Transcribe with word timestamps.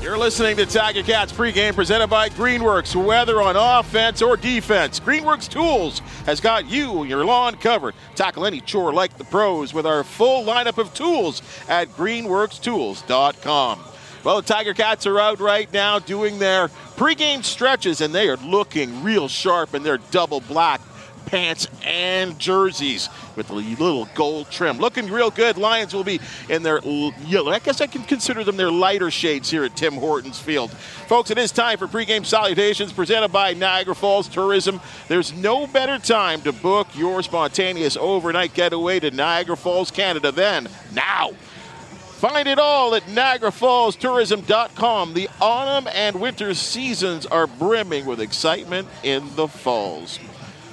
You're 0.00 0.16
listening 0.16 0.56
to 0.58 0.64
Tiger 0.64 1.02
Cats 1.02 1.32
pregame 1.32 1.74
presented 1.74 2.06
by 2.06 2.28
Greenworks. 2.28 2.94
Whether 2.94 3.42
on 3.42 3.56
offense 3.56 4.22
or 4.22 4.36
defense, 4.36 5.00
Greenworks 5.00 5.48
Tools 5.48 5.98
has 6.24 6.40
got 6.40 6.70
you 6.70 7.00
and 7.00 7.10
your 7.10 7.24
lawn 7.24 7.56
covered. 7.56 7.96
Tackle 8.14 8.46
any 8.46 8.60
chore 8.60 8.92
like 8.92 9.18
the 9.18 9.24
pros 9.24 9.74
with 9.74 9.86
our 9.86 10.04
full 10.04 10.44
lineup 10.44 10.78
of 10.78 10.94
tools 10.94 11.42
at 11.68 11.88
greenworkstools.com. 11.88 13.80
Well, 14.22 14.40
the 14.40 14.46
Tiger 14.46 14.72
Cats 14.72 15.04
are 15.04 15.18
out 15.18 15.40
right 15.40 15.70
now 15.72 15.98
doing 15.98 16.38
their 16.38 16.68
pregame 16.96 17.44
stretches, 17.44 18.00
and 18.00 18.14
they 18.14 18.28
are 18.28 18.36
looking 18.36 19.02
real 19.02 19.26
sharp 19.26 19.74
in 19.74 19.82
their 19.82 19.98
double 19.98 20.40
black 20.40 20.80
pants 21.28 21.68
and 21.84 22.38
jerseys 22.38 23.10
with 23.36 23.50
a 23.50 23.54
little 23.54 24.08
gold 24.14 24.50
trim. 24.50 24.78
Looking 24.78 25.10
real 25.10 25.30
good. 25.30 25.58
Lions 25.58 25.92
will 25.92 26.04
be 26.04 26.20
in 26.48 26.62
their 26.62 26.80
yellow. 27.26 27.52
I 27.52 27.58
guess 27.58 27.82
I 27.82 27.86
can 27.86 28.02
consider 28.02 28.44
them 28.44 28.56
their 28.56 28.70
lighter 28.70 29.10
shades 29.10 29.50
here 29.50 29.64
at 29.64 29.76
Tim 29.76 29.94
Hortons 29.94 30.38
Field. 30.38 30.70
Folks, 30.70 31.30
it 31.30 31.38
is 31.38 31.52
time 31.52 31.78
for 31.78 31.86
pregame 31.86 32.24
salutations 32.24 32.92
presented 32.92 33.28
by 33.28 33.52
Niagara 33.52 33.94
Falls 33.94 34.28
Tourism. 34.28 34.80
There's 35.08 35.34
no 35.34 35.66
better 35.66 35.98
time 35.98 36.40
to 36.42 36.52
book 36.52 36.88
your 36.94 37.22
spontaneous 37.22 37.96
overnight 37.96 38.54
getaway 38.54 39.00
to 39.00 39.10
Niagara 39.10 39.56
Falls, 39.56 39.90
Canada 39.90 40.32
than 40.32 40.68
now. 40.94 41.32
Find 42.18 42.48
it 42.48 42.58
all 42.58 42.96
at 42.96 43.04
NiagaraFallsTourism.com. 43.04 45.14
The 45.14 45.30
autumn 45.40 45.88
and 45.94 46.20
winter 46.20 46.52
seasons 46.52 47.26
are 47.26 47.46
brimming 47.46 48.06
with 48.06 48.20
excitement 48.20 48.88
in 49.04 49.36
the 49.36 49.46
falls. 49.46 50.18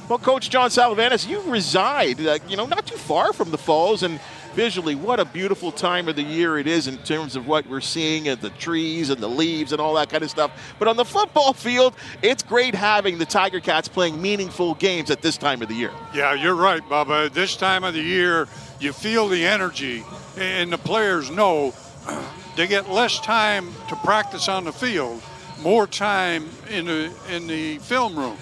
Well, 0.07 0.19
Coach 0.19 0.51
John 0.51 0.69
Salavantis, 0.69 1.27
you 1.27 1.41
reside, 1.41 2.23
uh, 2.23 2.37
you 2.47 2.55
know, 2.55 2.67
not 2.67 2.85
too 2.85 2.95
far 2.95 3.33
from 3.33 3.49
the 3.49 3.57
falls, 3.57 4.03
and 4.03 4.19
visually, 4.53 4.93
what 4.93 5.19
a 5.19 5.25
beautiful 5.25 5.71
time 5.71 6.07
of 6.07 6.15
the 6.15 6.21
year 6.21 6.59
it 6.59 6.67
is 6.67 6.85
in 6.85 6.99
terms 6.99 7.35
of 7.35 7.47
what 7.47 7.65
we're 7.65 7.81
seeing 7.81 8.27
and 8.27 8.39
the 8.39 8.51
trees 8.51 9.09
and 9.09 9.19
the 9.19 9.27
leaves 9.27 9.71
and 9.71 9.81
all 9.81 9.95
that 9.95 10.11
kind 10.11 10.23
of 10.23 10.29
stuff. 10.29 10.75
But 10.77 10.87
on 10.87 10.95
the 10.95 11.05
football 11.05 11.53
field, 11.53 11.95
it's 12.21 12.43
great 12.43 12.75
having 12.75 13.17
the 13.17 13.25
Tiger 13.25 13.59
Cats 13.59 13.87
playing 13.87 14.21
meaningful 14.21 14.75
games 14.75 15.09
at 15.09 15.23
this 15.23 15.37
time 15.37 15.63
of 15.63 15.69
the 15.69 15.73
year. 15.73 15.91
Yeah, 16.13 16.35
you're 16.35 16.53
right, 16.53 16.83
Bubba. 16.87 17.33
This 17.33 17.55
time 17.55 17.83
of 17.83 17.95
the 17.95 18.03
year, 18.03 18.47
you 18.79 18.93
feel 18.93 19.27
the 19.27 19.43
energy, 19.43 20.03
and 20.37 20.71
the 20.71 20.77
players 20.77 21.31
know 21.31 21.73
they 22.55 22.67
get 22.67 22.91
less 22.91 23.19
time 23.21 23.73
to 23.89 23.95
practice 23.95 24.49
on 24.49 24.65
the 24.65 24.71
field, 24.71 25.23
more 25.63 25.87
time 25.87 26.47
in 26.69 26.85
the 26.85 27.11
in 27.31 27.47
the 27.47 27.79
film 27.79 28.15
room 28.15 28.37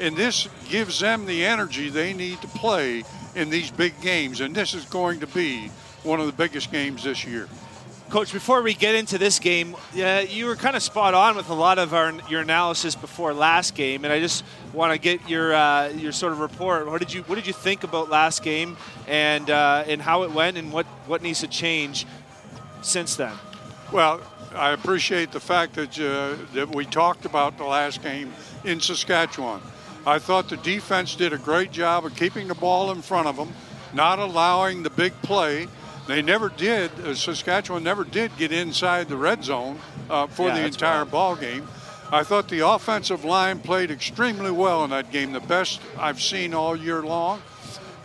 and 0.00 0.16
this 0.16 0.48
gives 0.68 1.00
them 1.00 1.26
the 1.26 1.44
energy 1.44 1.88
they 1.88 2.12
need 2.12 2.40
to 2.42 2.48
play 2.48 3.04
in 3.34 3.50
these 3.50 3.70
big 3.70 4.00
games. 4.00 4.40
And 4.40 4.54
this 4.54 4.74
is 4.74 4.84
going 4.84 5.20
to 5.20 5.26
be 5.26 5.68
one 6.02 6.20
of 6.20 6.26
the 6.26 6.32
biggest 6.32 6.70
games 6.70 7.04
this 7.04 7.24
year. 7.24 7.48
Coach, 8.10 8.32
before 8.32 8.62
we 8.62 8.74
get 8.74 8.94
into 8.94 9.18
this 9.18 9.38
game, 9.38 9.74
uh, 9.96 10.24
you 10.28 10.44
were 10.44 10.56
kind 10.56 10.76
of 10.76 10.82
spot 10.82 11.14
on 11.14 11.36
with 11.36 11.48
a 11.48 11.54
lot 11.54 11.78
of 11.78 11.94
our, 11.94 12.12
your 12.28 12.42
analysis 12.42 12.94
before 12.94 13.32
last 13.32 13.74
game, 13.74 14.04
and 14.04 14.12
I 14.12 14.20
just 14.20 14.44
want 14.72 14.92
to 14.92 14.98
get 14.98 15.28
your 15.28 15.54
uh, 15.54 15.88
your 15.88 16.12
sort 16.12 16.32
of 16.32 16.38
report. 16.38 16.86
What 16.88 17.00
did 17.00 17.12
you 17.12 17.22
What 17.22 17.36
did 17.36 17.46
you 17.46 17.54
think 17.54 17.82
about 17.82 18.10
last 18.10 18.42
game, 18.42 18.76
and 19.08 19.48
uh, 19.48 19.84
and 19.88 20.02
how 20.02 20.22
it 20.24 20.32
went, 20.32 20.58
and 20.58 20.70
what 20.70 20.86
what 21.06 21.22
needs 21.22 21.40
to 21.40 21.48
change 21.48 22.06
since 22.82 23.16
then? 23.16 23.32
Well, 23.90 24.20
I 24.54 24.70
appreciate 24.70 25.32
the 25.32 25.40
fact 25.40 25.74
that 25.74 25.98
uh, 25.98 26.36
that 26.52 26.72
we 26.72 26.84
talked 26.84 27.24
about 27.24 27.56
the 27.56 27.64
last 27.64 28.02
game 28.02 28.32
in 28.64 28.80
Saskatchewan. 28.80 29.60
I 30.06 30.18
thought 30.18 30.50
the 30.50 30.58
defense 30.58 31.14
did 31.14 31.32
a 31.32 31.38
great 31.38 31.72
job 31.72 32.04
of 32.04 32.14
keeping 32.14 32.48
the 32.48 32.54
ball 32.54 32.90
in 32.90 33.00
front 33.00 33.26
of 33.26 33.36
them, 33.36 33.52
not 33.94 34.18
allowing 34.18 34.82
the 34.82 34.90
big 34.90 35.14
play. 35.22 35.66
They 36.06 36.20
never 36.20 36.50
did. 36.50 36.90
Uh, 37.00 37.14
Saskatchewan 37.14 37.82
never 37.82 38.04
did 38.04 38.36
get 38.36 38.52
inside 38.52 39.08
the 39.08 39.16
red 39.16 39.42
zone 39.42 39.78
uh, 40.10 40.26
for 40.26 40.48
yeah, 40.48 40.60
the 40.60 40.66
entire 40.66 41.04
right. 41.04 41.10
ball 41.10 41.36
game. 41.36 41.66
I 42.12 42.22
thought 42.22 42.48
the 42.48 42.68
offensive 42.68 43.24
line 43.24 43.60
played 43.60 43.90
extremely 43.90 44.50
well 44.50 44.84
in 44.84 44.90
that 44.90 45.10
game, 45.10 45.32
the 45.32 45.40
best 45.40 45.80
I've 45.98 46.20
seen 46.20 46.52
all 46.52 46.76
year 46.76 47.02
long. 47.02 47.40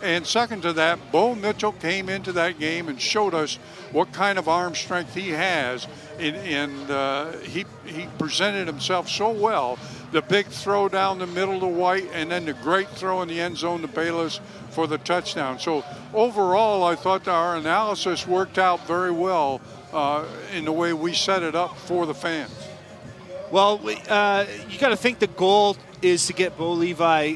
And 0.02 0.26
second 0.26 0.62
to 0.62 0.72
that, 0.72 1.12
Bo 1.12 1.34
Mitchell 1.34 1.72
came 1.72 2.08
into 2.08 2.32
that 2.32 2.58
game 2.58 2.88
and 2.88 2.98
showed 2.98 3.34
us 3.34 3.56
what 3.92 4.10
kind 4.12 4.38
of 4.38 4.48
arm 4.48 4.74
strength 4.74 5.14
he 5.14 5.30
has, 5.30 5.86
and, 6.18 6.90
uh, 6.90 7.32
he 7.38 7.66
he 7.84 8.06
presented 8.18 8.66
himself 8.66 9.08
so 9.08 9.30
well 9.30 9.78
the 10.12 10.22
big 10.22 10.46
throw 10.46 10.88
down 10.88 11.18
the 11.18 11.26
middle 11.26 11.60
to 11.60 11.66
White, 11.66 12.08
and 12.12 12.30
then 12.30 12.44
the 12.44 12.52
great 12.52 12.88
throw 12.88 13.22
in 13.22 13.28
the 13.28 13.40
end 13.40 13.56
zone 13.56 13.82
to 13.82 13.88
Bayless 13.88 14.40
for 14.70 14.86
the 14.86 14.98
touchdown. 14.98 15.58
So 15.58 15.84
overall, 16.12 16.84
I 16.84 16.96
thought 16.96 17.28
our 17.28 17.56
analysis 17.56 18.26
worked 18.26 18.58
out 18.58 18.86
very 18.86 19.10
well 19.12 19.60
uh, 19.92 20.24
in 20.52 20.64
the 20.64 20.72
way 20.72 20.92
we 20.92 21.14
set 21.14 21.42
it 21.42 21.54
up 21.54 21.76
for 21.76 22.06
the 22.06 22.14
fans. 22.14 22.54
Well, 23.50 23.80
uh, 24.08 24.46
you 24.68 24.78
got 24.78 24.90
to 24.90 24.96
think 24.96 25.18
the 25.18 25.26
goal 25.26 25.76
is 26.02 26.26
to 26.28 26.32
get 26.32 26.56
Bo 26.56 26.72
Levi 26.72 27.34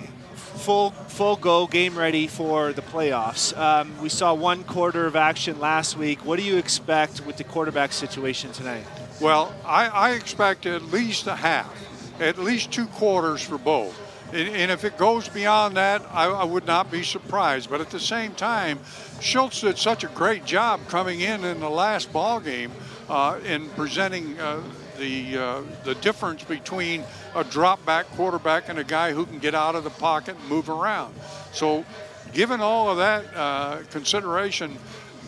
full 0.55 0.91
full 0.91 1.37
go 1.37 1.67
game 1.67 1.99
ready 1.99 2.27
for 2.27 2.73
the 2.73 2.83
playoffs. 2.83 3.57
Um, 3.59 4.01
we 4.01 4.09
saw 4.09 4.33
one 4.35 4.65
quarter 4.65 5.07
of 5.07 5.17
action 5.17 5.59
last 5.59 5.97
week. 5.97 6.25
What 6.25 6.39
do 6.39 6.45
you 6.45 6.57
expect 6.57 7.21
with 7.27 7.37
the 7.37 7.45
quarterback 7.45 7.93
situation 7.93 8.53
tonight? 8.53 8.85
Well, 9.21 9.55
I, 9.65 9.89
I 9.89 10.11
expect 10.13 10.67
at 10.67 10.83
least 10.83 11.27
a 11.27 11.37
half 11.37 11.73
at 12.21 12.39
least 12.39 12.73
two 12.73 12.87
quarters 12.87 13.43
for 13.43 13.59
both. 13.59 13.99
And, 14.33 14.49
and 14.49 14.71
if 14.71 14.85
it 14.85 14.97
goes 14.97 15.29
beyond 15.29 15.77
that, 15.77 16.03
I, 16.11 16.27
I, 16.27 16.45
would 16.45 16.67
not 16.67 16.91
be 16.91 17.03
surprised. 17.03 17.71
But 17.71 17.81
at 17.81 17.91
the 17.91 18.01
same 18.01 18.35
time, 18.35 18.79
Shiltz 19.21 19.61
did 19.61 19.79
such 19.79 20.05
a 20.05 20.09
great 20.09 20.45
job 20.45 20.81
coming 20.89 21.21
in 21.21 21.45
in 21.45 21.61
the 21.61 21.71
last 21.71 22.13
ball 22.13 22.41
game 22.41 22.73
uh, 23.09 23.39
in 23.45 23.69
presenting 23.71 24.39
uh, 24.41 24.63
the 24.99 25.37
uh, 25.37 25.63
the 25.85 25.95
difference 25.97 26.45
between 26.45 27.05
a 27.35 27.45
drop 27.45 27.85
back 27.85 28.07
quarterback 28.13 28.69
and 28.69 28.79
a 28.79 28.85
guy 28.85 29.13
who 29.13 29.27
can 29.27 29.39
get 29.39 29.55
out 29.55 29.75
of 29.75 29.85
the 29.85 29.91
pocket 29.91 30.37
and 30.37 30.49
move 30.49 30.69
around. 30.69 31.15
So, 31.53 31.85
given 32.33 32.61
all 32.61 32.91
of 32.91 32.97
that 32.99 33.25
uh, 33.35 33.79
consideration, 33.91 34.77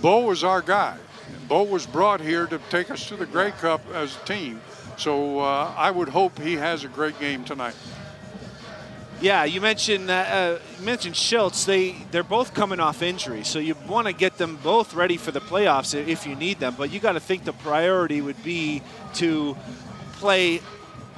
Bo 0.01 0.27
was 0.27 0.45
our 0.45 0.63
guy. 0.63 0.97
Bo 1.49 1.63
was 1.63 1.87
brought 1.87 2.21
here 2.21 2.47
to 2.47 2.59
take 2.71 2.91
us 2.91 3.09
to 3.09 3.17
the 3.17 3.27
Grey 3.27 3.53
Cup 3.53 3.81
as 3.93 4.17
a 4.17 4.25
team. 4.25 4.61
So 4.97 5.41
uh, 5.41 5.73
I 5.77 5.91
would 5.91 6.09
hope 6.09 6.39
he 6.39 6.55
has 6.55 6.85
a 6.85 6.89
great 6.89 7.19
game 7.21 7.45
tonight. 7.45 7.75
Yeah, 9.21 9.45
you 9.45 9.63
mentioned 9.63 10.11
uh, 10.11 10.59
you 10.79 10.85
mentioned 10.85 11.15
Shiltz. 11.15 11.65
They 11.65 11.93
they're 12.11 12.23
both 12.23 12.53
coming 12.53 12.81
off 12.81 13.01
injury, 13.01 13.45
so 13.45 13.59
you 13.59 13.75
want 13.89 14.07
to 14.07 14.13
get 14.13 14.37
them 14.37 14.57
both 14.57 14.93
ready 14.93 15.17
for 15.17 15.31
the 15.31 15.41
playoffs 15.41 15.95
if 15.95 16.27
you 16.27 16.35
need 16.35 16.61
them. 16.61 16.75
But 16.77 16.91
you 16.91 17.01
got 17.01 17.13
to 17.13 17.21
think 17.21 17.45
the 17.45 17.55
priority 17.55 18.21
would 18.21 18.43
be 18.45 18.83
to 19.15 19.57
play 20.15 20.61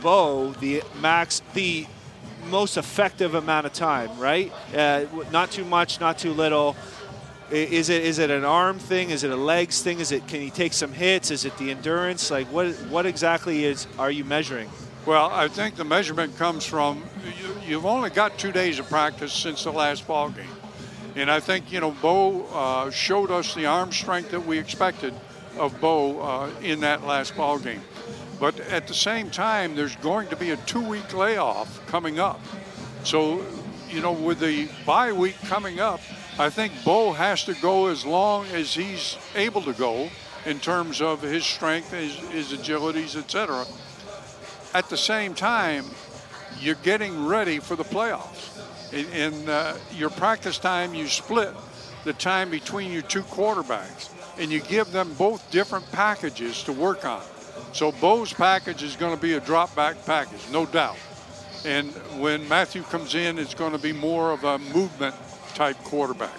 Bo 0.01 0.53
the 0.53 0.85
max 1.01 1.43
the 1.55 1.87
most 2.49 2.77
effective 2.77 3.35
amount 3.35 3.67
of 3.67 3.73
time, 3.73 4.17
right? 4.19 4.53
Uh, 4.75 5.07
not 5.33 5.51
too 5.51 5.65
much, 5.65 5.99
not 5.99 6.19
too 6.19 6.33
little. 6.33 6.77
Is 7.51 7.89
it 7.89 8.05
is 8.05 8.19
it 8.19 8.31
an 8.31 8.45
arm 8.45 8.79
thing? 8.79 9.09
Is 9.09 9.25
it 9.25 9.31
a 9.31 9.37
legs 9.37 9.81
thing? 9.83 10.01
Is 10.01 10.13
it 10.13 10.27
can 10.29 10.43
he 10.43 10.51
take 10.51 10.75
some 10.75 10.93
hits? 10.93 11.31
Is 11.31 11.47
it 11.47 11.57
the 11.57 11.71
endurance? 11.71 12.31
Like 12.31 12.47
what 12.49 12.75
what 12.91 13.07
exactly 13.07 13.65
is 13.65 13.87
are 13.99 14.11
you 14.11 14.25
measuring? 14.25 14.69
Well, 15.07 15.31
I 15.33 15.49
think 15.49 15.77
the 15.77 15.85
measurement 15.85 16.37
comes 16.37 16.67
from 16.67 17.03
you, 17.67 17.77
have 17.77 17.87
only 17.87 18.11
got 18.11 18.37
two 18.37 18.53
days 18.53 18.79
of 18.79 18.89
practice 18.91 19.33
since 19.33 19.65
the 19.65 19.73
last 19.73 20.07
ball 20.07 20.29
game, 20.29 20.45
and 21.17 21.31
I 21.31 21.41
think 21.41 21.73
you 21.73 21.81
know 21.81 21.93
Bo 22.03 22.45
uh, 22.53 22.91
showed 22.91 23.31
us 23.31 23.55
the 23.55 23.65
arm 23.65 23.93
strength 23.93 24.31
that 24.33 24.45
we 24.45 24.59
expected 24.59 25.15
of 25.57 25.81
Bo 25.81 26.21
uh, 26.21 26.51
in 26.61 26.81
that 26.81 27.07
last 27.07 27.35
ball 27.35 27.59
game. 27.59 27.81
But 28.39 28.61
at 28.61 28.87
the 28.87 28.95
same 28.95 29.31
time, 29.31 29.75
there's 29.75 29.97
going 29.97 30.29
to 30.29 30.37
be 30.37 30.51
a 30.51 30.57
two-week 30.59 31.15
layoff 31.15 31.87
coming 31.87 32.19
up, 32.21 32.41
so 33.05 33.43
you 33.89 34.03
know 34.03 34.13
with 34.13 34.41
the 34.41 34.69
bye 34.85 35.13
week 35.13 35.37
coming 35.47 35.81
up 35.81 36.01
I 36.41 36.51
think 36.51 36.73
Bo 36.85 37.13
has 37.15 37.45
to 37.47 37.55
go 37.55 37.89
as 37.89 38.07
long 38.07 38.47
as 38.47 38.73
he's 38.73 39.19
able 39.35 39.61
to 39.63 39.73
go 39.73 40.09
in 40.47 40.61
terms 40.61 41.03
of 41.03 41.21
his 41.21 41.45
strength, 41.45 41.91
his, 41.91 42.17
his 42.31 42.53
agilities, 42.53 43.17
etc. 43.17 43.65
At 44.73 44.89
the 44.89 44.97
same 44.97 45.35
time, 45.35 45.85
you're 46.61 46.77
getting 46.77 47.27
ready 47.27 47.59
for 47.59 47.75
the 47.75 47.83
playoffs. 47.83 48.55
In, 48.93 49.07
in 49.13 49.49
uh, 49.49 49.77
your 49.91 50.11
practice 50.11 50.59
time, 50.59 50.95
you 50.95 51.09
split 51.09 51.53
the 52.05 52.13
time 52.13 52.51
between 52.51 52.93
your 52.93 53.03
two 53.03 53.23
quarterbacks, 53.23 54.09
and 54.39 54.53
you 54.53 54.61
give 54.61 54.93
them 54.93 55.13
both 55.15 55.51
different 55.51 55.91
packages 55.91 56.63
to 56.63 56.73
work 56.73 57.05
on. 57.05 57.23
So 57.73 57.91
Bo's 57.91 58.33
package 58.33 58.85
is 58.85 58.95
going 58.95 59.15
to 59.15 59.21
be 59.21 59.35
a 59.35 59.41
drop 59.41 59.75
back 59.75 60.07
package, 60.07 60.41
no 60.53 60.67
doubt. 60.67 60.97
And 61.65 61.91
when 62.21 62.49
Matthew 62.49 62.85
comes 62.85 63.17
in, 63.17 63.41
it's 63.41 63.55
going 63.55 63.73
to 63.73 63.79
be 63.79 63.93
more 63.93 64.31
of 64.31 64.45
a 64.45 64.59
movement 64.59 65.17
type 65.59 65.77
quarterback. 65.83 66.39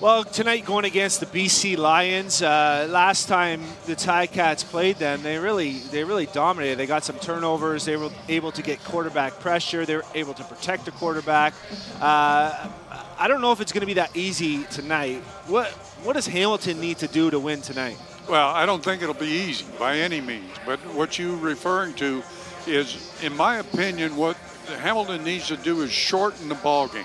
Well, 0.00 0.24
tonight 0.24 0.64
going 0.64 0.86
against 0.86 1.20
the 1.20 1.26
BC 1.26 1.76
Lions. 1.76 2.40
Uh, 2.40 2.86
last 2.88 3.28
time 3.28 3.60
the 3.84 3.94
Ticats 3.94 4.64
played 4.64 4.96
them, 4.96 5.22
they 5.22 5.38
really 5.38 5.80
they 5.92 6.02
really 6.02 6.24
dominated. 6.24 6.78
They 6.78 6.86
got 6.86 7.04
some 7.04 7.18
turnovers. 7.18 7.84
They 7.84 7.98
were 7.98 8.08
able 8.30 8.50
to 8.52 8.62
get 8.62 8.82
quarterback 8.82 9.40
pressure. 9.40 9.84
They 9.84 9.96
were 9.96 10.06
able 10.14 10.32
to 10.34 10.44
protect 10.44 10.86
the 10.86 10.90
quarterback. 10.92 11.52
Uh, 12.00 12.70
I 13.18 13.28
don't 13.28 13.42
know 13.42 13.52
if 13.52 13.60
it's 13.60 13.72
going 13.72 13.82
to 13.82 13.86
be 13.86 13.94
that 13.94 14.16
easy 14.16 14.64
tonight. 14.64 15.22
What 15.46 15.68
what 16.02 16.14
does 16.14 16.26
Hamilton 16.26 16.80
need 16.80 16.96
to 16.98 17.08
do 17.08 17.30
to 17.30 17.38
win 17.38 17.60
tonight? 17.60 17.98
Well, 18.26 18.48
I 18.48 18.64
don't 18.64 18.82
think 18.82 19.02
it'll 19.02 19.14
be 19.14 19.26
easy 19.26 19.66
by 19.78 19.98
any 19.98 20.22
means. 20.22 20.56
But 20.64 20.78
what 20.94 21.18
you're 21.18 21.36
referring 21.36 21.92
to 21.96 22.22
is, 22.66 23.12
in 23.22 23.36
my 23.36 23.58
opinion, 23.58 24.16
what 24.16 24.36
Hamilton 24.80 25.24
needs 25.24 25.48
to 25.48 25.58
do 25.58 25.82
is 25.82 25.92
shorten 25.92 26.48
the 26.48 26.54
ball 26.56 26.88
game. 26.88 27.04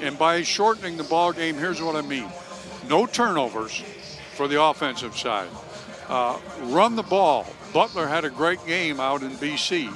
And 0.00 0.18
by 0.18 0.42
shortening 0.42 0.96
the 0.96 1.04
ball 1.04 1.32
game, 1.32 1.56
here's 1.56 1.82
what 1.82 1.96
I 1.96 2.02
mean: 2.02 2.28
no 2.88 3.06
turnovers 3.06 3.82
for 4.34 4.48
the 4.48 4.62
offensive 4.62 5.16
side. 5.16 5.48
Uh, 6.08 6.38
run 6.62 6.96
the 6.96 7.02
ball. 7.02 7.46
Butler 7.72 8.08
had 8.08 8.24
a 8.24 8.30
great 8.30 8.64
game 8.66 8.98
out 8.98 9.22
in 9.22 9.30
BC. 9.32 9.92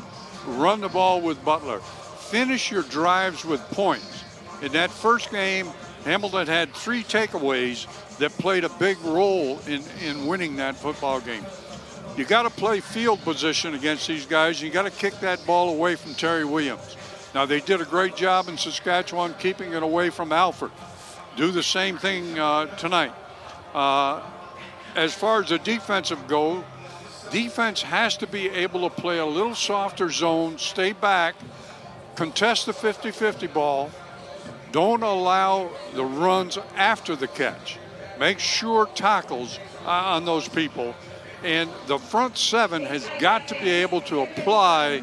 Run 0.47 0.81
the 0.81 0.89
ball 0.89 1.21
with 1.21 1.45
Butler. 1.45 1.81
Finish 1.81 2.71
your 2.71 2.83
drives 2.83 3.45
with 3.45 3.61
points. 3.71 4.25
In 4.63 4.73
that 4.73 4.91
first 4.91 5.31
game, 5.31 5.69
Hamilton 6.05 6.47
had 6.47 6.73
three 6.75 7.03
takeaways 7.03 7.87
that 8.19 8.31
played 8.33 8.65
a 8.65 8.69
big 8.69 9.01
role 9.01 9.59
in, 9.67 9.83
in 10.05 10.27
winning 10.27 10.57
that 10.57 10.77
football 10.77 11.21
game. 11.21 11.45
You 12.17 12.25
got 12.25 12.45
to 12.45 12.51
play 12.51 12.81
field 12.81 13.21
position 13.23 13.75
against 13.75 14.07
these 14.07 14.25
guys. 14.27 14.63
You 14.63 14.71
got 14.71 14.83
to 14.83 14.91
kick 14.91 15.15
that 15.21 15.45
ball 15.47 15.71
away 15.71 15.97
from 15.97 16.15
Terry 16.15 16.45
Williams. 16.45 16.97
Now 17.35 17.47
they 17.47 17.61
did 17.61 17.81
a 17.81 17.85
great 17.85 18.15
job 18.15 18.49
in 18.49 18.57
Saskatchewan 18.57 19.35
keeping 19.41 19.73
it 19.73 19.83
away 19.83 20.11
from 20.11 20.31
Alford. 20.31 20.71
Do 21.37 21.51
the 21.51 21.65
same 21.65 21.99
thing 21.99 22.39
uh, 22.39 22.67
tonight. 22.77 23.13
Uh, 23.75 24.23
as 24.95 25.13
far 25.13 25.43
as 25.43 25.49
the 25.49 25.59
defensive 25.59 26.29
go, 26.29 26.63
defense 27.33 27.83
has 27.83 28.17
to 28.19 28.29
be 28.29 28.49
able 28.51 28.89
to 28.89 28.95
play 28.95 29.19
a 29.19 29.27
little 29.27 29.57
softer 29.57 30.11
zone, 30.11 30.59
stay 30.59 30.93
back, 30.93 31.35
contest 32.15 32.67
the 32.67 32.73
50-50 32.73 33.53
ball. 33.53 33.91
Don't 34.71 35.03
allow 35.03 35.71
the 35.95 36.05
runs 36.05 36.57
after 36.77 37.17
the 37.17 37.27
catch. 37.27 37.79
Make 38.21 38.39
sure 38.39 38.87
tackles 38.87 39.59
uh, 39.85 39.89
on 39.89 40.25
those 40.25 40.49
people. 40.49 40.95
And 41.43 41.69
the 41.89 41.99
front 41.99 42.39
seven 42.39 42.85
has 42.85 43.09
got 43.19 43.49
to 43.49 43.55
be 43.55 43.71
able 43.71 44.01
to 44.03 44.21
apply 44.21 45.03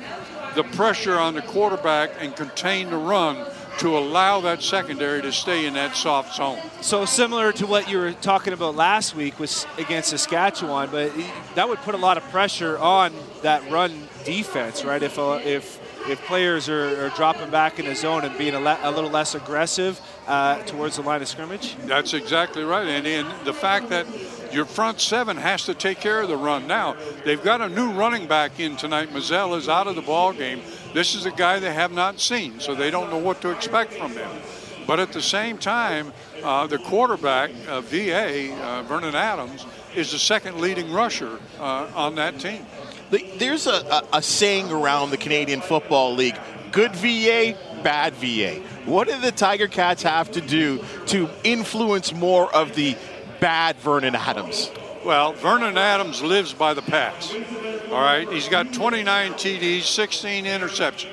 the 0.56 0.64
pressure 0.64 1.18
on 1.18 1.34
the 1.34 1.42
quarterback 1.42 2.12
and 2.20 2.36
contain 2.36 2.90
the 2.90 2.98
run 2.98 3.46
to 3.80 3.98
allow 3.98 4.42
that 4.42 4.62
secondary 4.62 5.22
to 5.22 5.32
stay 5.32 5.66
in 5.66 5.74
that 5.74 5.96
soft 5.96 6.36
zone. 6.36 6.60
So 6.82 7.06
similar 7.06 7.52
to 7.54 7.66
what 7.66 7.90
you 7.90 7.98
were 7.98 8.12
talking 8.14 8.54
about 8.54 8.76
last 8.76 9.16
week 9.16 9.40
was 9.40 9.66
against 9.78 10.10
Saskatchewan, 10.10 10.90
but 10.92 11.12
that 11.56 11.68
would 11.68 11.80
put 11.80 11.96
a 11.96 11.98
lot 11.98 12.18
of 12.18 12.24
pressure 12.26 12.78
on 12.78 13.14
that 13.42 13.70
run 13.72 14.08
defense, 14.24 14.84
right? 14.84 15.02
If 15.02 15.18
uh, 15.18 15.40
if 15.44 15.81
if 16.08 16.22
players 16.26 16.70
are, 16.70 17.06
are, 17.06 17.10
dropping 17.10 17.50
back 17.50 17.80
in 17.80 17.86
the 17.86 17.96
zone 17.96 18.24
and 18.24 18.38
being 18.38 18.56
a, 18.56 18.60
le- 18.60 18.80
a 18.84 18.92
little 18.92 19.10
less 19.10 19.36
aggressive 19.36 20.00
uh, 20.28 20.62
towards 20.64 20.96
the 20.96 21.02
line 21.02 21.22
of 21.22 21.28
scrimmage. 21.28 21.76
That's 21.86 22.14
exactly 22.14 22.64
right, 22.64 22.88
and, 22.88 23.06
and 23.06 23.46
the 23.46 23.54
fact 23.54 23.90
that 23.90 24.06
your 24.54 24.66
front 24.66 25.00
seven 25.00 25.38
has 25.38 25.66
to 25.66 25.74
take 25.74 26.00
care 26.00 26.22
of 26.22 26.28
the 26.28 26.38
run. 26.38 26.68
Now 26.68 26.96
they've 27.26 27.42
got 27.42 27.62
a 27.62 27.70
new 27.70 27.92
running 27.92 28.28
back 28.28 28.60
in 28.60 28.76
tonight. 28.78 29.10
Mizzell 29.10 29.58
is 29.58 29.70
out 29.70 29.88
of 29.88 29.96
the 29.96 30.02
ball 30.02 30.34
game. 30.34 30.62
This 30.94 31.16
is 31.16 31.26
a 31.26 31.32
guy 31.32 31.60
they 31.60 31.74
have 31.74 31.92
not 31.92 32.20
seen, 32.20 32.60
so 32.60 32.76
they 32.76 32.92
don't 32.92 33.10
know 33.10 33.18
what 33.18 33.42
to 33.42 33.50
expect 33.50 33.94
from 33.94 34.12
him. 34.12 34.30
But 34.88 35.00
at 35.00 35.14
the 35.14 35.22
same 35.22 35.58
time, 35.58 36.12
uh, 36.44 36.68
the 36.68 36.80
quarterback, 36.80 37.52
uh, 37.68 37.82
VA, 37.82 38.54
uh, 38.54 38.84
Vernon 38.84 39.16
Adams, 39.16 39.66
is 39.96 40.12
the 40.12 40.20
second 40.20 40.60
leading 40.60 40.92
rusher 40.92 41.40
uh, 41.60 41.90
on 41.96 42.16
that 42.16 42.40
team. 42.40 42.66
There's 43.12 43.68
a, 43.68 43.72
a, 43.72 44.04
a 44.14 44.22
saying 44.22 44.72
around 44.72 45.10
the 45.10 45.18
Canadian 45.18 45.62
Football 45.62 46.16
League 46.16 46.38
good 46.72 46.96
VA, 46.96 47.58
bad 47.84 48.14
VA. 48.16 48.62
What 48.86 49.08
do 49.08 49.20
the 49.20 49.32
Tiger 49.32 49.68
Cats 49.68 50.04
have 50.04 50.32
to 50.32 50.42
do 50.42 50.84
to 51.08 51.30
influence 51.44 52.14
more 52.14 52.54
of 52.54 52.76
the 52.76 52.96
bad 53.40 53.76
Vernon 53.78 54.16
Adams? 54.16 54.72
Well, 55.06 55.34
Vernon 55.34 55.78
Adams 55.78 56.22
lives 56.22 56.54
by 56.54 56.74
the 56.74 56.82
pass. 56.82 57.34
All 57.92 58.02
right, 58.02 58.32
he's 58.32 58.48
got 58.48 58.72
29 58.72 59.34
TDs, 59.34 59.84
16 59.84 60.46
interceptions. 60.46 61.10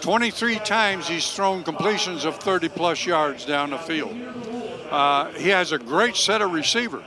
23 0.00 0.60
times 0.60 1.08
he's 1.08 1.30
thrown 1.32 1.64
completions 1.64 2.24
of 2.24 2.36
30 2.36 2.68
plus 2.68 3.04
yards 3.04 3.44
down 3.44 3.70
the 3.70 3.78
field. 3.78 4.16
Uh, 4.90 5.30
he 5.32 5.48
has 5.48 5.72
a 5.72 5.78
great 5.78 6.16
set 6.16 6.40
of 6.40 6.52
receivers. 6.52 7.04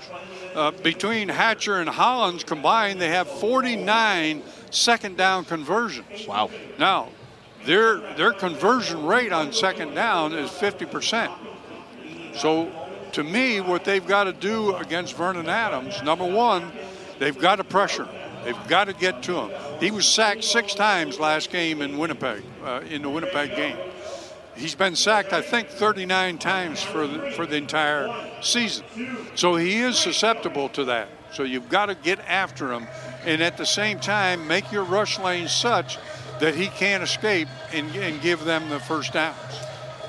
Uh, 0.55 0.71
between 0.71 1.29
Hatcher 1.29 1.77
and 1.77 1.89
Hollins 1.89 2.43
combined, 2.43 2.99
they 2.99 3.09
have 3.09 3.27
49 3.27 4.43
second 4.69 5.17
down 5.17 5.45
conversions. 5.45 6.27
Wow. 6.27 6.49
Now, 6.77 7.09
their 7.65 7.99
their 8.15 8.33
conversion 8.33 9.05
rate 9.05 9.31
on 9.31 9.53
second 9.53 9.93
down 9.93 10.33
is 10.33 10.49
50%. 10.49 11.31
So 12.35 12.71
to 13.13 13.23
me, 13.23 13.61
what 13.61 13.83
they've 13.83 14.05
got 14.05 14.25
to 14.25 14.33
do 14.33 14.75
against 14.75 15.15
Vernon 15.15 15.47
Adams, 15.47 16.01
number 16.03 16.25
one, 16.25 16.71
they've 17.19 17.37
got 17.37 17.57
to 17.57 17.63
pressure 17.63 18.05
him. 18.05 18.15
They've 18.43 18.67
got 18.67 18.85
to 18.85 18.93
get 18.93 19.21
to 19.23 19.35
him. 19.35 19.51
He 19.79 19.91
was 19.91 20.07
sacked 20.07 20.43
six 20.43 20.73
times 20.73 21.19
last 21.19 21.51
game 21.51 21.81
in 21.81 21.97
Winnipeg, 21.97 22.43
uh, 22.63 22.81
in 22.89 23.03
the 23.03 23.09
Winnipeg 23.09 23.55
game. 23.55 23.77
He's 24.61 24.75
been 24.75 24.95
sacked, 24.95 25.33
I 25.33 25.41
think, 25.41 25.69
39 25.69 26.37
times 26.37 26.83
for 26.83 27.07
the, 27.07 27.31
for 27.31 27.47
the 27.47 27.55
entire 27.55 28.13
season. 28.41 28.85
So 29.33 29.55
he 29.55 29.77
is 29.77 29.97
susceptible 29.97 30.69
to 30.69 30.85
that. 30.85 31.09
So 31.33 31.41
you've 31.41 31.67
got 31.67 31.87
to 31.87 31.95
get 31.95 32.19
after 32.27 32.71
him, 32.71 32.85
and 33.25 33.41
at 33.41 33.57
the 33.57 33.65
same 33.65 33.99
time, 33.99 34.47
make 34.47 34.71
your 34.71 34.83
rush 34.83 35.17
lane 35.17 35.47
such 35.47 35.97
that 36.39 36.53
he 36.53 36.67
can't 36.67 37.01
escape 37.01 37.47
and, 37.73 37.89
and 37.95 38.21
give 38.21 38.45
them 38.45 38.69
the 38.69 38.79
first 38.79 39.13
downs. 39.13 39.35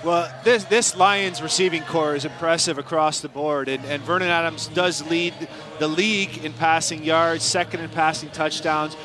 Well, 0.04 0.30
this 0.44 0.64
this 0.64 0.96
Lions 0.96 1.40
receiving 1.40 1.82
corps 1.84 2.16
is 2.16 2.26
impressive 2.26 2.76
across 2.76 3.20
the 3.20 3.28
board, 3.30 3.68
and, 3.70 3.82
and 3.86 4.02
Vernon 4.02 4.28
Adams 4.28 4.66
does 4.66 5.08
lead 5.08 5.32
the 5.78 5.88
league 5.88 6.44
in 6.44 6.52
passing 6.52 7.04
yards, 7.04 7.42
second 7.42 7.80
in 7.80 7.88
passing 7.88 8.28
touchdowns. 8.30 8.96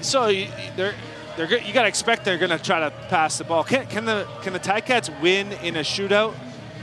So 0.00 0.32
they're 0.74 0.94
they're 1.36 1.58
you 1.58 1.72
got 1.72 1.82
to 1.82 1.88
expect 1.88 2.24
they're 2.24 2.38
going 2.38 2.56
to 2.56 2.62
try 2.62 2.80
to 2.80 2.90
pass 3.08 3.38
the 3.38 3.44
ball. 3.44 3.64
Can, 3.64 3.86
can 3.86 4.04
the 4.04 4.26
can 4.42 4.52
the 4.52 4.60
Ticats 4.60 5.10
win 5.20 5.52
in 5.52 5.76
a 5.76 5.80
shootout? 5.80 6.34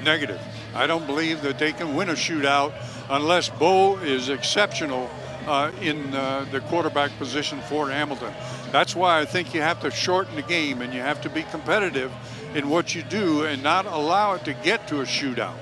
Negative. 0.03 0.39
I 0.73 0.87
don't 0.87 1.05
believe 1.05 1.41
that 1.41 1.59
they 1.59 1.73
can 1.73 1.95
win 1.95 2.09
a 2.09 2.13
shootout 2.13 2.73
unless 3.09 3.49
Bo 3.49 3.97
is 3.97 4.29
exceptional 4.29 5.09
uh, 5.47 5.71
in 5.81 6.13
uh, 6.13 6.45
the 6.51 6.61
quarterback 6.61 7.11
position 7.17 7.59
for 7.61 7.89
Hamilton. 7.89 8.33
That's 8.71 8.95
why 8.95 9.19
I 9.19 9.25
think 9.25 9.53
you 9.53 9.61
have 9.61 9.79
to 9.81 9.91
shorten 9.91 10.35
the 10.35 10.41
game 10.43 10.81
and 10.81 10.93
you 10.93 11.01
have 11.01 11.21
to 11.21 11.29
be 11.29 11.43
competitive 11.43 12.11
in 12.55 12.69
what 12.69 12.95
you 12.95 13.03
do 13.03 13.43
and 13.43 13.61
not 13.61 13.85
allow 13.85 14.33
it 14.33 14.45
to 14.45 14.53
get 14.53 14.87
to 14.87 15.01
a 15.01 15.05
shootout. 15.05 15.55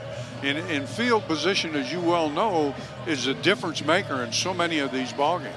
In, 0.43 0.57
in 0.57 0.85
field 0.85 1.25
position, 1.25 1.75
as 1.75 1.91
you 1.91 1.99
well 1.99 2.29
know, 2.29 2.73
is 3.07 3.27
a 3.27 3.33
difference 3.33 3.83
maker 3.83 4.23
in 4.23 4.31
so 4.31 4.53
many 4.53 4.79
of 4.79 4.91
these 4.91 5.11
ball 5.11 5.39
games. 5.39 5.55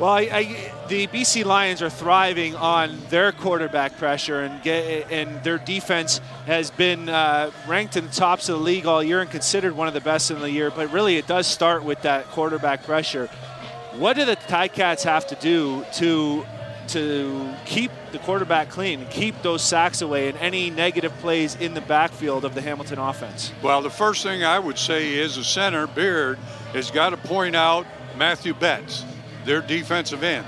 Well, 0.00 0.08
I, 0.08 0.20
I, 0.32 0.72
the 0.88 1.08
BC 1.08 1.44
Lions 1.44 1.82
are 1.82 1.90
thriving 1.90 2.56
on 2.56 2.98
their 3.10 3.32
quarterback 3.32 3.98
pressure, 3.98 4.40
and 4.40 4.62
get, 4.62 5.12
and 5.12 5.44
their 5.44 5.58
defense 5.58 6.22
has 6.46 6.70
been 6.70 7.10
uh, 7.10 7.50
ranked 7.68 7.98
in 7.98 8.06
the 8.06 8.10
tops 8.10 8.48
of 8.48 8.56
the 8.56 8.64
league 8.64 8.86
all 8.86 9.02
year 9.02 9.20
and 9.20 9.30
considered 9.30 9.76
one 9.76 9.88
of 9.88 9.92
the 9.92 10.00
best 10.00 10.30
in 10.30 10.40
the 10.40 10.50
year. 10.50 10.70
But 10.70 10.90
really, 10.90 11.18
it 11.18 11.26
does 11.26 11.46
start 11.46 11.84
with 11.84 12.00
that 12.00 12.24
quarterback 12.28 12.84
pressure. 12.84 13.26
What 13.96 14.16
do 14.16 14.24
the 14.24 14.36
Ticats 14.36 15.02
have 15.02 15.26
to 15.26 15.34
do 15.34 15.84
to 15.96 16.46
to 16.88 17.54
keep 17.66 17.90
the 18.10 18.18
quarterback 18.20 18.70
clean, 18.70 19.06
keep 19.10 19.42
those 19.42 19.60
sacks 19.60 20.00
away, 20.00 20.30
and 20.30 20.38
any 20.38 20.70
negative 20.70 21.12
plays 21.18 21.56
in 21.56 21.74
the 21.74 21.82
backfield 21.82 22.46
of 22.46 22.54
the 22.54 22.62
Hamilton 22.62 22.98
offense? 22.98 23.52
Well, 23.62 23.82
the 23.82 23.90
first 23.90 24.22
thing 24.22 24.44
I 24.44 24.58
would 24.58 24.78
say 24.78 25.12
is 25.12 25.36
the 25.36 25.44
center, 25.44 25.86
Beard, 25.86 26.38
has 26.72 26.90
got 26.90 27.10
to 27.10 27.18
point 27.18 27.54
out 27.54 27.86
Matthew 28.16 28.54
Betts, 28.54 29.04
their 29.44 29.60
defensive 29.60 30.22
end, 30.22 30.46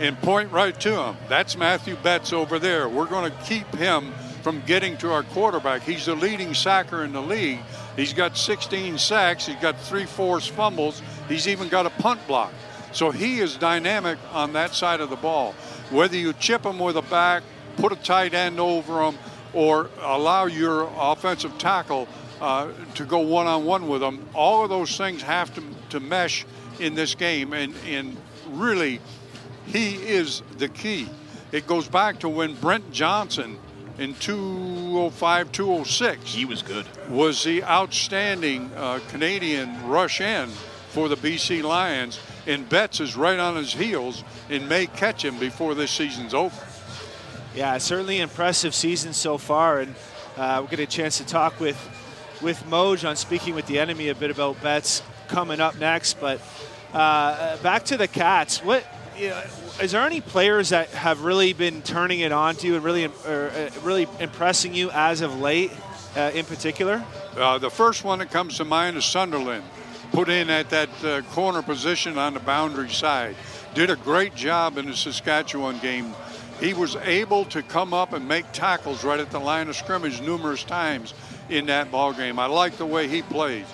and 0.00 0.20
point 0.20 0.50
right 0.52 0.78
to 0.80 1.02
him. 1.02 1.16
That's 1.28 1.56
Matthew 1.56 1.96
Betts 1.96 2.32
over 2.32 2.58
there. 2.58 2.88
We're 2.88 3.06
going 3.06 3.30
to 3.30 3.38
keep 3.44 3.66
him 3.74 4.12
from 4.42 4.60
getting 4.66 4.96
to 4.98 5.12
our 5.12 5.22
quarterback. 5.22 5.82
He's 5.82 6.06
the 6.06 6.14
leading 6.14 6.54
sacker 6.54 7.04
in 7.04 7.12
the 7.12 7.22
league. 7.22 7.60
He's 7.96 8.12
got 8.12 8.36
16 8.36 8.98
sacks. 8.98 9.46
He's 9.46 9.56
got 9.56 9.78
three 9.78 10.04
forced 10.04 10.50
fumbles. 10.50 11.02
He's 11.28 11.46
even 11.46 11.68
got 11.68 11.86
a 11.86 11.90
punt 11.90 12.26
block. 12.26 12.52
So 12.92 13.10
he 13.10 13.40
is 13.40 13.56
dynamic 13.56 14.18
on 14.32 14.52
that 14.52 14.74
side 14.74 15.00
of 15.00 15.10
the 15.10 15.16
ball. 15.16 15.52
Whether 15.90 16.16
you 16.16 16.32
chip 16.34 16.64
him 16.64 16.78
with 16.78 16.96
a 16.96 17.02
back, 17.02 17.42
put 17.76 17.92
a 17.92 17.96
tight 17.96 18.34
end 18.34 18.60
over 18.60 19.02
him, 19.02 19.16
or 19.52 19.88
allow 20.00 20.46
your 20.46 20.90
offensive 20.96 21.56
tackle 21.58 22.08
uh, 22.40 22.68
to 22.94 23.04
go 23.04 23.20
one 23.20 23.46
on 23.46 23.64
one 23.64 23.88
with 23.88 24.02
him, 24.02 24.26
all 24.34 24.64
of 24.64 24.70
those 24.70 24.96
things 24.96 25.22
have 25.22 25.54
to, 25.54 25.62
to 25.90 26.00
mesh 26.00 26.44
in 26.80 26.94
this 26.94 27.14
game. 27.14 27.52
And, 27.52 27.74
and 27.86 28.16
really, 28.48 29.00
he 29.66 29.94
is 29.94 30.42
the 30.58 30.68
key. 30.68 31.08
It 31.52 31.66
goes 31.66 31.88
back 31.88 32.20
to 32.20 32.28
when 32.28 32.54
Brent 32.54 32.92
Johnson 32.92 33.58
in 33.98 34.14
205, 34.14 35.52
206. 35.52 36.34
He 36.34 36.44
was 36.44 36.62
good. 36.62 36.86
Was 37.08 37.44
the 37.44 37.62
outstanding 37.64 38.70
uh, 38.76 39.00
Canadian 39.08 39.86
rush 39.86 40.20
end 40.20 40.50
for 40.90 41.08
the 41.08 41.16
BC 41.16 41.62
Lions 41.62 42.18
and 42.46 42.68
Betts 42.68 43.00
is 43.00 43.16
right 43.16 43.38
on 43.38 43.56
his 43.56 43.72
heels 43.72 44.24
and 44.50 44.68
may 44.68 44.86
catch 44.86 45.24
him 45.24 45.38
before 45.38 45.74
this 45.74 45.90
season's 45.90 46.34
over. 46.34 46.66
Yeah, 47.54 47.78
certainly 47.78 48.20
impressive 48.20 48.74
season 48.74 49.12
so 49.12 49.38
far. 49.38 49.80
And 49.80 49.94
Uh, 50.34 50.56
we'll 50.60 50.68
get 50.68 50.80
a 50.80 50.86
chance 50.86 51.18
to 51.18 51.26
talk 51.26 51.60
with 51.60 51.76
with 52.40 52.64
Moj 52.70 53.06
on 53.06 53.16
speaking 53.16 53.54
with 53.54 53.66
the 53.66 53.78
enemy 53.78 54.08
a 54.08 54.14
bit 54.14 54.30
about 54.30 54.60
Betts 54.62 55.02
coming 55.28 55.60
up 55.60 55.78
next. 55.78 56.20
But 56.20 56.40
uh, 56.92 57.56
back 57.58 57.84
to 57.86 57.96
the 57.96 58.08
Cats. 58.08 58.62
What 58.62 58.84
you 59.16 59.30
know, 59.30 59.42
is 59.80 59.92
there 59.92 60.02
any 60.02 60.20
players 60.20 60.70
that 60.70 60.88
have 60.90 61.22
really 61.22 61.52
been 61.52 61.82
turning 61.82 62.20
it 62.20 62.32
on 62.32 62.54
to 62.56 62.66
you 62.66 62.76
and 62.76 62.84
really, 62.84 63.04
uh, 63.04 63.70
really 63.82 64.06
impressing 64.20 64.74
you 64.74 64.90
as 64.90 65.20
of 65.20 65.38
late, 65.38 65.70
uh, 66.16 66.30
in 66.34 66.44
particular? 66.44 67.04
Uh, 67.36 67.58
the 67.58 67.70
first 67.70 68.04
one 68.04 68.18
that 68.18 68.30
comes 68.30 68.56
to 68.56 68.64
mind 68.64 68.96
is 68.96 69.04
Sunderland, 69.04 69.64
put 70.12 70.28
in 70.28 70.50
at 70.50 70.70
that 70.70 71.04
uh, 71.04 71.22
corner 71.32 71.62
position 71.62 72.18
on 72.18 72.34
the 72.34 72.40
boundary 72.40 72.90
side. 72.90 73.36
Did 73.74 73.90
a 73.90 73.96
great 73.96 74.34
job 74.34 74.76
in 74.76 74.86
the 74.86 74.96
Saskatchewan 74.96 75.78
game. 75.78 76.14
He 76.60 76.74
was 76.74 76.96
able 76.96 77.44
to 77.46 77.62
come 77.62 77.92
up 77.92 78.12
and 78.12 78.28
make 78.28 78.50
tackles 78.52 79.02
right 79.02 79.18
at 79.18 79.30
the 79.30 79.40
line 79.40 79.68
of 79.68 79.76
scrimmage 79.76 80.20
numerous 80.20 80.62
times 80.62 81.14
in 81.48 81.66
that 81.66 81.90
ball 81.90 82.12
game. 82.12 82.38
I 82.38 82.46
like 82.46 82.76
the 82.76 82.86
way 82.86 83.08
he 83.08 83.22
plays. 83.22 83.66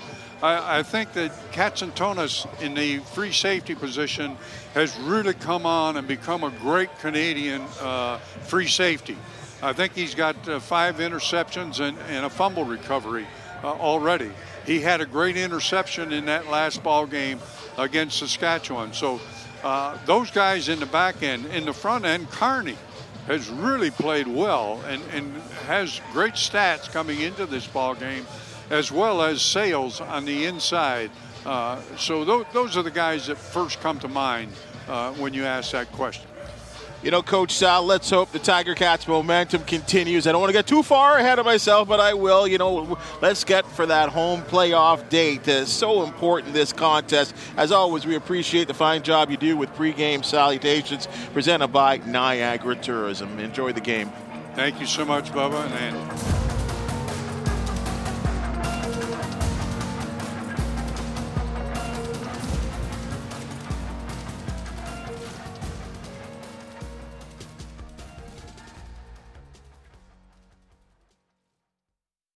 I, 0.42 0.78
I 0.78 0.82
think 0.82 1.12
that 1.14 1.32
Katsantonis 1.52 2.46
in 2.60 2.74
the 2.74 2.98
free 2.98 3.32
safety 3.32 3.74
position 3.74 4.36
has 4.74 4.98
really 5.00 5.34
come 5.34 5.66
on 5.66 5.96
and 5.96 6.06
become 6.06 6.44
a 6.44 6.50
great 6.50 6.96
Canadian 7.00 7.62
uh, 7.80 8.18
free 8.18 8.68
safety. 8.68 9.16
I 9.62 9.72
think 9.72 9.94
he's 9.94 10.14
got 10.14 10.48
uh, 10.48 10.60
five 10.60 10.98
interceptions 10.98 11.80
and, 11.80 11.98
and, 12.08 12.24
a 12.24 12.30
fumble 12.30 12.64
recovery 12.64 13.26
uh, 13.64 13.72
already. 13.72 14.30
He 14.64 14.80
had 14.80 15.00
a 15.00 15.06
great 15.06 15.36
interception 15.36 16.12
in 16.12 16.26
that 16.26 16.48
last 16.48 16.84
ball 16.84 17.06
game 17.06 17.40
against 17.76 18.18
Saskatchewan. 18.18 18.92
So 18.92 19.20
uh, 19.64 19.98
those 20.06 20.30
guys 20.30 20.68
in 20.68 20.78
the 20.78 20.86
back 20.86 21.24
end, 21.24 21.46
in 21.46 21.64
the 21.66 21.72
front 21.72 22.04
end, 22.04 22.30
Carney 22.30 22.76
has 23.26 23.48
really 23.50 23.90
played 23.90 24.28
well 24.28 24.80
and, 24.86 25.02
and 25.12 25.34
has 25.66 26.00
great 26.12 26.34
stats 26.34 26.90
coming 26.90 27.20
into 27.20 27.44
this 27.44 27.66
ball 27.66 27.96
game 27.96 28.24
as 28.70 28.92
well 28.92 29.22
as 29.22 29.42
Sayles 29.42 30.00
on 30.00 30.24
the 30.24 30.46
inside. 30.46 31.10
Uh, 31.46 31.80
so 31.96 32.24
th- 32.24 32.46
those 32.52 32.76
are 32.76 32.82
the 32.82 32.90
guys 32.90 33.26
that 33.26 33.36
first 33.36 33.80
come 33.80 33.98
to 34.00 34.08
mind 34.08 34.52
uh, 34.88 35.12
when 35.14 35.34
you 35.34 35.44
ask 35.44 35.72
that 35.72 35.90
question. 35.92 36.28
You 37.00 37.12
know, 37.12 37.22
Coach 37.22 37.52
Sal, 37.52 37.84
let's 37.84 38.10
hope 38.10 38.32
the 38.32 38.40
Tiger 38.40 38.74
Cats 38.74 39.06
momentum 39.06 39.62
continues. 39.62 40.26
I 40.26 40.32
don't 40.32 40.40
want 40.40 40.48
to 40.48 40.52
get 40.52 40.66
too 40.66 40.82
far 40.82 41.18
ahead 41.18 41.38
of 41.38 41.46
myself, 41.46 41.86
but 41.86 42.00
I 42.00 42.12
will. 42.14 42.48
You 42.48 42.58
know, 42.58 42.98
let's 43.22 43.44
get 43.44 43.64
for 43.64 43.86
that 43.86 44.08
home 44.08 44.42
playoff 44.42 45.08
date. 45.08 45.46
It's 45.46 45.70
so 45.70 46.02
important, 46.02 46.54
this 46.54 46.72
contest. 46.72 47.36
As 47.56 47.70
always, 47.70 48.04
we 48.04 48.16
appreciate 48.16 48.66
the 48.66 48.74
fine 48.74 49.04
job 49.04 49.30
you 49.30 49.36
do 49.36 49.56
with 49.56 49.70
pregame 49.74 50.24
salutations 50.24 51.06
presented 51.32 51.68
by 51.68 51.98
Niagara 51.98 52.74
Tourism. 52.74 53.38
Enjoy 53.38 53.72
the 53.72 53.80
game. 53.80 54.10
Thank 54.56 54.80
you 54.80 54.86
so 54.86 55.04
much, 55.04 55.30
Bubba. 55.30 55.70
And 55.70 56.37